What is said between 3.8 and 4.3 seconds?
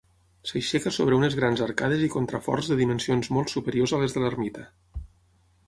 a les de